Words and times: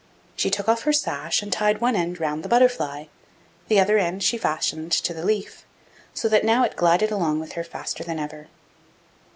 She 0.35 0.49
took 0.49 0.67
off 0.67 0.81
her 0.81 0.93
sash, 0.93 1.43
and 1.43 1.53
tied 1.53 1.79
one 1.79 1.95
end 1.95 2.19
round 2.19 2.41
the 2.41 2.49
butterfly; 2.49 3.05
the 3.67 3.79
other 3.79 3.99
end 3.99 4.23
she 4.23 4.35
fastened 4.35 4.91
to 4.93 5.13
the 5.13 5.23
leaf, 5.23 5.63
so 6.11 6.27
that 6.27 6.43
now 6.43 6.63
it 6.63 6.75
glided 6.75 7.11
along 7.11 7.39
with 7.39 7.51
her 7.51 7.63
faster 7.63 8.03
than 8.03 8.17
ever. 8.17 8.47